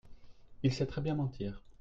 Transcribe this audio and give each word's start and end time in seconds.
il 0.63 0.73
sait 0.73 0.87
très 0.87 1.01
bien 1.01 1.13
mentir. 1.13 1.61